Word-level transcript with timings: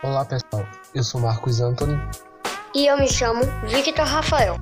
Olá 0.00 0.24
pessoal, 0.24 0.66
eu 0.94 1.04
sou 1.04 1.20
Marcos 1.20 1.60
Anthony. 1.60 2.00
E 2.74 2.86
eu 2.86 2.98
me 2.98 3.08
chamo 3.08 3.42
Victor 3.68 4.04
Rafael. 4.04 4.56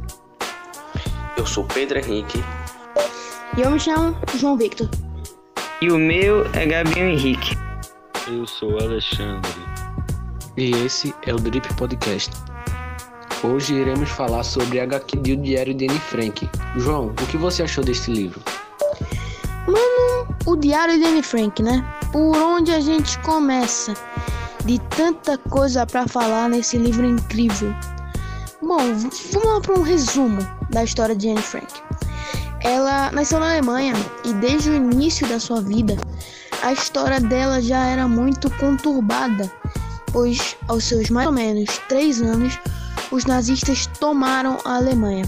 Eu 1.36 1.46
sou 1.46 1.64
Pedro 1.64 1.98
Henrique. 1.98 2.42
E 3.56 3.62
eu 3.62 3.70
me 3.70 3.80
chamo 3.80 4.16
João 4.36 4.56
Victor. 4.56 4.88
E 5.80 5.90
o 5.90 5.98
meu 5.98 6.44
é 6.54 6.66
Gabriel 6.66 7.08
Henrique. 7.08 7.56
Eu 8.28 8.46
sou 8.46 8.78
Alexandre. 8.80 9.50
E 10.56 10.70
esse 10.84 11.14
é 11.26 11.32
o 11.32 11.36
Drip 11.36 11.72
Podcast. 11.74 12.30
Hoje 13.42 13.74
iremos 13.74 14.10
falar 14.10 14.42
sobre 14.42 14.80
HQ 14.80 15.16
de 15.18 15.32
O 15.32 15.36
Diário 15.36 15.72
de 15.72 15.86
Anne 15.86 15.98
Frank. 15.98 16.48
João, 16.76 17.06
o 17.06 17.26
que 17.26 17.38
você 17.38 17.62
achou 17.62 17.82
deste 17.82 18.10
livro? 18.10 18.42
Mano, 19.66 20.36
o 20.44 20.56
Diário 20.56 20.98
de 20.98 21.04
Anne 21.04 21.22
Frank, 21.22 21.62
né? 21.62 21.82
Por 22.12 22.36
onde 22.36 22.70
a 22.72 22.80
gente 22.80 23.18
começa? 23.20 23.94
De 24.64 24.78
tanta 24.96 25.38
coisa 25.38 25.86
para 25.86 26.06
falar 26.06 26.48
nesse 26.48 26.76
livro 26.76 27.06
incrível. 27.06 27.74
Bom, 28.62 28.78
vamos 29.32 29.48
lá 29.48 29.60
para 29.60 29.74
um 29.78 29.82
resumo 29.82 30.38
da 30.70 30.84
história 30.84 31.16
de 31.16 31.30
Anne 31.30 31.40
Frank. 31.40 31.72
Ela 32.62 33.10
nasceu 33.10 33.40
na 33.40 33.52
Alemanha 33.52 33.94
e 34.24 34.34
desde 34.34 34.70
o 34.70 34.74
início 34.74 35.26
da 35.26 35.40
sua 35.40 35.62
vida, 35.62 35.96
a 36.62 36.72
história 36.72 37.18
dela 37.18 37.60
já 37.62 37.86
era 37.86 38.06
muito 38.06 38.50
conturbada, 38.58 39.50
pois 40.12 40.56
aos 40.68 40.84
seus 40.84 41.08
mais 41.08 41.26
ou 41.26 41.32
menos 41.32 41.78
três 41.88 42.20
anos, 42.20 42.58
os 43.10 43.24
nazistas 43.24 43.86
tomaram 43.98 44.58
a 44.64 44.76
Alemanha. 44.76 45.24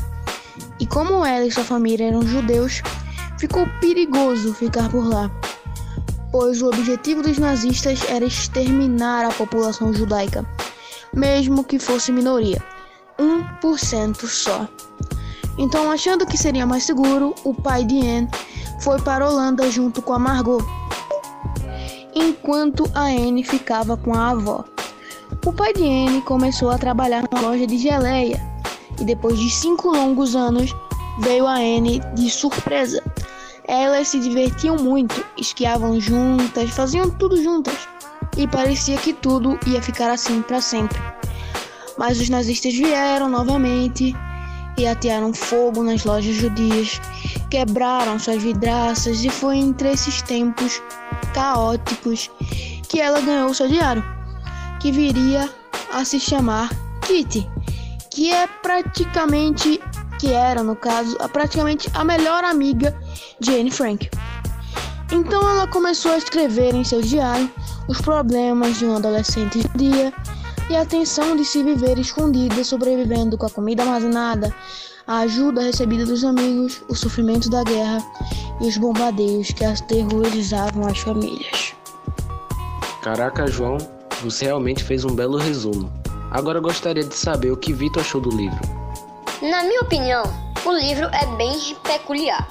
E 0.79 0.87
como 0.87 1.25
ela 1.25 1.47
e 1.47 1.51
sua 1.51 1.65
família 1.65 2.09
eram 2.09 2.23
judeus, 2.23 2.83
ficou 3.39 3.67
perigoso 3.81 4.53
ficar 4.53 4.91
por 4.91 5.09
lá, 5.09 5.31
pois 6.33 6.63
o 6.63 6.69
objetivo 6.69 7.23
dos 7.23 7.39
nazistas 7.39 8.03
era 8.09 8.25
exterminar 8.25 9.27
a 9.27 9.33
população 9.33 9.93
judaica, 9.93 10.45
mesmo 11.15 11.63
que 11.63 11.79
fosse 11.79 12.11
minoria, 12.11 12.61
1% 13.19 14.27
só. 14.27 14.67
Então, 15.59 15.91
achando 15.91 16.27
que 16.27 16.39
seria 16.39 16.67
mais 16.67 16.85
seguro, 16.85 17.35
o 17.45 17.53
pai 17.53 17.85
de 17.85 18.01
Anne 18.01 18.29
foi 18.81 18.99
para 19.03 19.27
a 19.27 19.31
Holanda 19.31 19.71
junto 19.71 20.01
com 20.01 20.15
a 20.15 20.19
Margot, 20.19 20.65
enquanto 22.15 22.91
a 22.95 23.03
Anne 23.03 23.45
ficava 23.45 23.97
com 23.97 24.15
a 24.15 24.31
avó. 24.31 24.65
O 25.45 25.53
pai 25.53 25.75
de 25.75 25.83
Anne 25.83 26.23
começou 26.23 26.71
a 26.71 26.79
trabalhar 26.79 27.25
numa 27.31 27.43
loja 27.43 27.67
de 27.67 27.77
geleia 27.77 28.41
e 28.99 29.05
depois 29.05 29.39
de 29.39 29.51
cinco 29.51 29.91
longos 29.91 30.35
anos 30.35 30.75
veio 31.21 31.47
a 31.47 31.57
Anne 31.57 32.01
de 32.15 32.31
surpresa. 32.31 33.03
Elas 33.67 34.09
se 34.09 34.19
divertiam 34.19 34.77
muito, 34.77 35.25
esquiavam 35.37 36.01
juntas, 36.01 36.71
faziam 36.71 37.09
tudo 37.11 37.41
juntas 37.41 37.89
e 38.37 38.47
parecia 38.47 38.97
que 38.97 39.13
tudo 39.13 39.59
ia 39.67 39.81
ficar 39.81 40.11
assim 40.11 40.43
para 40.43 40.61
sempre. 40.61 40.99
Mas 41.97 42.21
os 42.21 42.29
nazistas 42.29 42.75
vieram 42.75 43.29
novamente 43.29 44.15
e 44.77 44.87
atearam 44.87 45.33
fogo 45.33 45.83
nas 45.83 46.05
lojas 46.05 46.35
judias, 46.35 47.01
quebraram 47.51 48.19
suas 48.19 48.43
vidraças 48.43 49.23
e 49.25 49.29
foi 49.29 49.59
entre 49.59 49.93
esses 49.93 50.23
tempos 50.23 50.83
caóticos 51.35 52.31
que 52.89 53.01
ela 53.01 53.21
ganhou 53.21 53.55
seu 53.55 53.69
diário, 53.69 54.05
que 54.81 54.91
viria 54.91 55.49
a 55.93 56.05
se 56.05 56.19
chamar 56.19 56.71
Kitty, 57.03 57.49
que 58.11 58.31
é 58.31 58.47
praticamente 58.47 59.81
que 60.23 60.33
era 60.33 60.63
no 60.63 60.77
caso 60.77 61.17
praticamente 61.33 61.91
a 61.95 62.05
melhor 62.05 62.45
amiga 62.45 62.97
de 63.41 63.59
Anne 63.59 63.73
Frank. 63.73 64.09
Então 65.11 65.43
ela 65.51 65.67
começou 65.67 66.13
a 66.13 66.17
escrever 66.17 66.77
em 66.77 66.85
seu 66.85 67.03
diário 67.03 67.51
os 67.89 68.01
problemas 68.01 68.79
de 68.79 68.85
um 68.85 68.95
adolescente 68.95 69.61
judia 69.61 70.13
e 70.71 70.77
a 70.77 70.87
tensão 70.87 71.35
de 71.37 71.45
se 71.45 71.65
viver 71.65 71.99
escondida, 71.99 72.63
sobrevivendo 72.63 73.37
com 73.37 73.47
a 73.47 73.51
comida 73.51 73.83
armazenada, 73.83 74.55
a 75.09 75.19
ajuda 75.23 75.61
recebida 75.61 76.07
dos 76.07 76.23
amigos, 76.23 76.81
o 76.89 76.95
sofrimento 76.95 77.51
da 77.51 77.65
guerra 77.65 77.99
e 78.61 78.69
os 78.69 78.77
bombardeios 78.77 79.49
que 79.49 79.65
aterrorizavam 79.65 80.87
as 80.87 80.99
famílias. 80.99 81.75
Caraca, 83.03 83.49
João, 83.49 83.77
você 84.23 84.45
realmente 84.45 84.85
fez 84.85 85.05
um 85.05 85.17
belo 85.17 85.37
resumo. 85.37 85.93
Agora 86.31 86.61
gostaria 86.61 87.03
de 87.03 87.17
saber 87.17 87.51
o 87.51 87.57
que 87.57 87.73
Vitor 87.73 88.03
achou 88.03 88.21
do 88.21 88.31
livro. 88.31 88.82
Na 89.43 89.65
minha 89.65 89.81
opinião, 89.81 90.23
o 90.65 90.71
livro 90.71 91.09
é 91.13 91.27
bem 91.37 91.75
peculiar 91.83 92.47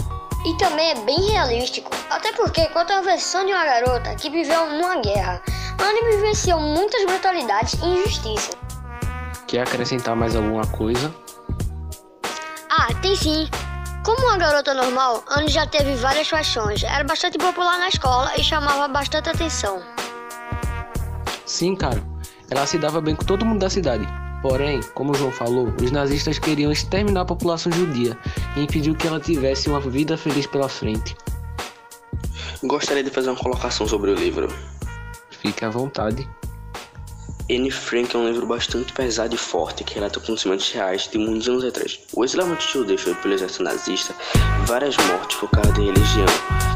e 0.45 0.57
também 0.57 0.91
é 0.91 0.95
bem 1.05 1.21
realístico, 1.29 1.89
até 2.09 2.33
porque 2.33 2.65
conta 2.67 2.97
a 2.97 3.01
versão 3.01 3.45
de 3.45 3.53
uma 3.53 3.63
garota 3.63 4.13
que 4.15 4.29
viveu 4.29 4.69
numa 4.71 4.97
guerra, 4.97 5.41
onde 5.81 6.17
vivenciou 6.17 6.59
muitas 6.59 7.05
brutalidades 7.05 7.75
e 7.75 7.85
injustiças. 7.85 8.57
Quer 9.47 9.61
acrescentar 9.61 10.17
mais 10.17 10.35
alguma 10.35 10.67
coisa? 10.67 11.15
Ah, 12.69 12.93
tem 13.01 13.15
sim. 13.15 13.49
Como 14.03 14.27
uma 14.27 14.37
garota 14.37 14.73
normal, 14.73 15.23
Anne 15.29 15.47
já 15.47 15.65
teve 15.65 15.95
várias 15.95 16.29
paixões, 16.29 16.83
era 16.83 17.05
bastante 17.05 17.37
popular 17.37 17.79
na 17.79 17.87
escola 17.87 18.33
e 18.37 18.43
chamava 18.43 18.89
bastante 18.89 19.29
atenção. 19.29 19.81
Sim, 21.45 21.73
cara. 21.73 22.03
Ela 22.49 22.67
se 22.67 22.77
dava 22.77 22.99
bem 22.99 23.15
com 23.15 23.23
todo 23.23 23.45
mundo 23.45 23.61
da 23.61 23.69
cidade. 23.69 24.05
Porém, 24.41 24.81
como 24.95 25.11
o 25.11 25.15
João 25.15 25.31
falou, 25.31 25.71
os 25.81 25.91
nazistas 25.91 26.39
queriam 26.39 26.71
exterminar 26.71 27.21
a 27.21 27.25
população 27.25 27.71
judia 27.71 28.17
e 28.55 28.61
impediu 28.61 28.95
que 28.95 29.07
ela 29.07 29.19
tivesse 29.19 29.69
uma 29.69 29.79
vida 29.79 30.17
feliz 30.17 30.47
pela 30.47 30.67
frente. 30.67 31.15
Gostaria 32.63 33.03
de 33.03 33.09
fazer 33.09 33.29
uma 33.29 33.39
colocação 33.39 33.87
sobre 33.87 34.11
o 34.11 34.15
livro. 34.15 34.47
Fique 35.29 35.63
à 35.63 35.69
vontade. 35.69 36.27
Anne 37.49 37.69
Frank 37.69 38.15
é 38.15 38.19
um 38.19 38.27
livro 38.27 38.45
bastante 38.45 38.93
pesado 38.93 39.35
e 39.35 39.37
forte 39.37 39.83
que 39.83 39.95
relata 39.95 40.19
acontecimentos 40.19 40.71
reais 40.71 41.09
de 41.11 41.17
muitos 41.17 41.49
anos 41.49 41.65
atrás. 41.65 41.99
O 42.13 42.23
exilamento 42.23 42.63
judeu 42.63 42.97
foi 42.97 43.13
pelo 43.15 43.33
exército 43.33 43.63
nazista, 43.63 44.15
várias 44.65 44.95
mortes 44.97 45.37
focadas 45.37 45.77
em 45.77 45.87
religião. 45.87 46.27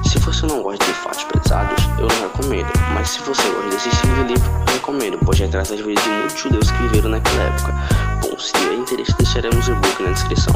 Se 0.03 0.19
você 0.19 0.45
não 0.45 0.61
gosta 0.61 0.83
de 0.83 0.93
fatos 0.93 1.23
pesados, 1.23 1.83
eu 1.97 2.07
não 2.07 2.27
recomendo, 2.29 2.71
mas 2.93 3.09
se 3.09 3.19
você 3.19 3.47
gosta 3.49 3.69
desse 3.69 3.89
estilo 3.89 4.15
de 4.15 4.33
livro, 4.33 4.64
recomendo, 4.85 5.17
pois 5.25 5.39
retrata 5.39 5.73
as 5.73 5.79
vidas 5.79 6.03
de 6.03 6.09
muitos 6.09 6.39
judeus 6.39 6.69
que 6.69 6.83
viveram 6.83 7.09
naquela 7.09 7.43
época. 7.43 7.73
Bom, 8.21 8.37
se 8.37 8.53
tiver 8.53 8.75
interesse, 8.75 9.15
deixaremos 9.17 9.67
o 9.67 9.71
e-book 9.71 10.03
na 10.03 10.11
descrição. 10.11 10.53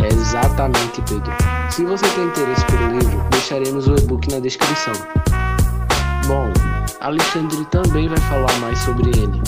Exatamente, 0.00 1.02
Pedro. 1.02 1.32
Se 1.70 1.84
você 1.84 2.06
tem 2.10 2.26
interesse 2.26 2.64
pelo 2.66 2.96
livro, 2.96 3.26
deixaremos 3.30 3.88
o 3.88 3.94
e-book 3.96 4.30
na 4.30 4.38
descrição. 4.38 4.92
Bom, 6.26 6.52
Alexandre 7.00 7.64
também 7.66 8.08
vai 8.08 8.18
falar 8.18 8.52
mais 8.60 8.78
sobre 8.78 9.08
ele. 9.10 9.42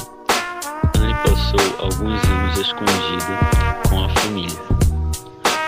Anne 0.99 1.15
passou 1.23 1.61
alguns 1.79 2.25
anos 2.25 2.59
escondida 2.59 3.39
com 3.89 4.05
a 4.05 4.09
família, 4.09 4.59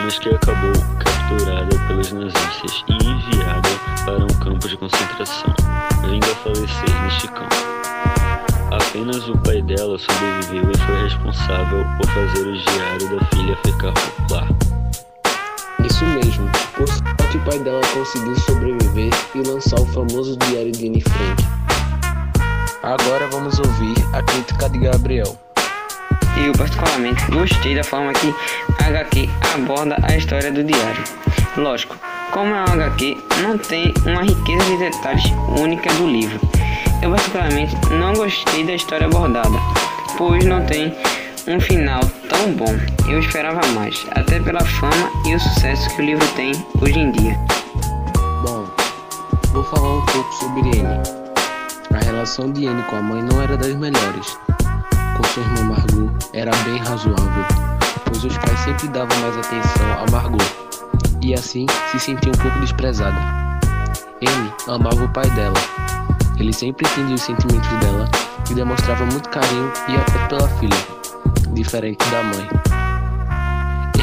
mas 0.01 0.19
que 0.19 0.29
acabou 0.29 0.73
capturada 0.99 1.79
pelos 1.87 2.11
nazistas 2.11 2.85
e 2.89 2.95
enviada 2.95 3.69
para 4.05 4.25
um 4.25 4.39
campo 4.41 4.69
de 4.69 4.77
concentração, 4.77 5.55
vindo 6.03 6.25
a 6.25 6.35
falecer 6.35 7.03
neste 7.05 7.29
campo. 7.29 7.82
Apenas 8.93 9.27
o 9.27 9.39
pai 9.39 9.63
dela 9.63 9.99
sobreviveu 9.99 10.71
e 10.71 10.77
foi 10.77 11.03
responsável 11.05 11.83
por 11.97 12.07
fazer 12.11 12.47
o 12.47 12.53
diário 12.53 13.19
da 13.19 13.25
filha 13.35 13.57
ficar 13.65 13.93
popular. 13.95 14.49
Isso 15.83 16.05
mesmo, 16.05 16.47
por 16.77 16.87
sorte 16.87 17.39
o 17.39 17.41
pai 17.41 17.59
dela 17.61 17.81
conseguiu 17.95 18.39
sobreviver 18.41 19.11
e 19.35 19.49
lançar 19.49 19.81
o 19.81 19.87
famoso 19.87 20.37
Diário 20.37 20.73
de 20.73 20.89
Anne 20.89 21.01
Frank. 21.01 21.43
Agora 22.83 23.29
vamos 23.29 23.59
ouvir 23.59 23.95
a 24.13 24.23
crítica 24.23 24.69
de 24.69 24.81
Gabriel. 24.81 25.39
Eu 26.45 26.53
particularmente 26.53 27.25
gostei 27.31 27.75
da 27.75 27.83
forma 27.83 28.13
que 28.13 28.35
a 28.79 28.89
HQ 28.89 29.27
aborda 29.55 29.97
a 30.03 30.15
história 30.15 30.53
do 30.53 30.63
diário. 30.63 31.03
Lógico, 31.57 31.97
como 32.31 32.55
é 32.55 32.63
uma 32.63 32.75
HQ, 32.75 33.17
não 33.41 33.57
tem 33.57 33.95
uma 34.05 34.21
riqueza 34.21 34.65
de 34.67 34.77
detalhes 34.77 35.25
única 35.59 35.91
do 35.95 36.07
livro. 36.07 36.39
Eu 37.03 37.11
particularmente 37.11 37.75
não 37.91 38.13
gostei 38.15 38.65
da 38.65 38.75
história 38.75 39.07
abordada, 39.07 39.59
pois 40.17 40.45
não 40.45 40.65
tem 40.65 40.95
um 41.49 41.61
final 41.61 42.01
tão 42.29 42.53
bom. 42.53 42.73
Eu 43.11 43.19
esperava 43.19 43.61
mais, 43.75 44.07
até 44.13 44.39
pela 44.39 44.65
fama 44.65 45.11
e 45.27 45.35
o 45.35 45.41
sucesso 45.41 45.91
que 45.91 46.01
o 46.01 46.05
livro 46.05 46.27
tem 46.37 46.53
hoje 46.81 47.01
em 47.01 47.11
dia. 47.11 47.37
Bom, 48.45 48.65
vou 49.53 49.65
falar 49.65 49.95
um 49.95 50.07
pouco 50.07 50.33
sobre 50.33 50.61
Anne. 50.79 51.03
A 51.93 52.05
relação 52.05 52.53
de 52.53 52.69
Anne 52.69 52.85
com 52.85 52.95
a 52.95 53.03
mãe 53.03 53.21
não 53.21 53.43
era 53.43 53.57
das 53.57 53.75
melhores. 53.75 54.39
Com 55.17 55.25
sua 55.25 55.43
irmã 55.43 55.75
Margot 55.75 56.13
era 56.33 56.53
bem 56.65 56.79
razoável, 56.79 57.45
pois 58.05 58.23
os 58.23 58.39
pais 58.39 58.61
sempre 58.61 58.87
davam 58.89 59.19
mais 59.19 59.37
atenção 59.37 59.93
a 59.99 60.11
Margot 60.11 60.39
e 61.21 61.35
assim 61.35 61.67
se 61.91 61.99
sentia 61.99 62.31
um 62.31 62.39
pouco 62.39 62.61
desprezada. 62.61 63.19
Anne 64.21 64.53
amava 64.69 65.05
o 65.05 65.09
pai 65.09 65.29
dela. 65.31 65.59
Ele 66.43 66.53
sempre 66.53 66.85
entendia 66.89 67.15
os 67.15 67.23
sentimentos 67.23 67.71
dela 67.79 68.11
e 68.51 68.55
demonstrava 68.55 69.07
muito 69.07 69.29
carinho 69.29 69.73
e 69.89 69.95
afeto 69.95 70.29
pela 70.29 70.49
filha 70.49 70.77
diferente 71.53 72.05
da 72.11 72.21
mãe. 72.25 72.49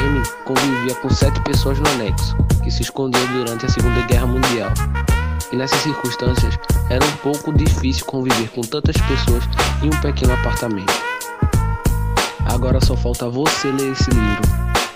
Amy 0.02 0.22
convivia 0.46 0.94
com 1.02 1.10
sete 1.10 1.38
pessoas 1.42 1.78
no 1.78 1.86
anexo, 1.90 2.34
que 2.64 2.70
se 2.70 2.80
escondiam 2.80 3.26
durante 3.26 3.66
a 3.66 3.68
Segunda 3.68 4.00
Guerra 4.06 4.26
Mundial. 4.26 4.72
e 5.52 5.56
nessas 5.56 5.80
circunstâncias 5.80 6.58
era 6.88 7.04
um 7.04 7.16
pouco 7.18 7.52
difícil 7.52 8.06
conviver 8.06 8.48
com 8.52 8.62
tantas 8.62 8.96
pessoas 8.96 9.44
em 9.82 9.88
um 9.88 10.00
pequeno 10.00 10.32
apartamento. 10.32 10.94
Agora 12.46 12.80
só 12.80 12.96
falta 12.96 13.28
você 13.28 13.70
ler 13.70 13.92
esse 13.92 14.08
livro. 14.10 14.42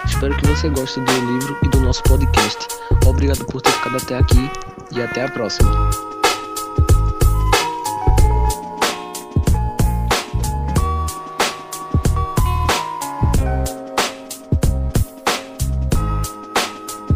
Espero 0.07 0.35
que 0.37 0.47
você 0.47 0.71
goste 0.71 0.99
do 0.99 1.13
livro 1.13 1.59
e 1.63 1.69
do 1.69 1.81
nosso 1.81 2.03
podcast. 2.05 2.69
Obrigado 3.07 3.45
por 3.45 3.61
ter 3.61 3.71
ficado 3.71 3.99
até 3.99 4.17
aqui 4.17 4.51
e 4.93 5.03
até 5.03 5.25
a 5.25 5.29
próxima. 5.29 5.91